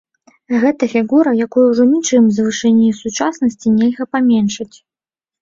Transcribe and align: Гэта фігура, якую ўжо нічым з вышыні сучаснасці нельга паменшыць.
Гэта 0.61 0.87
фігура, 0.93 1.33
якую 1.45 1.65
ўжо 1.67 1.83
нічым 1.89 2.23
з 2.31 2.37
вышыні 2.47 2.89
сучаснасці 3.01 3.75
нельга 3.77 4.03
паменшыць. 4.17 4.73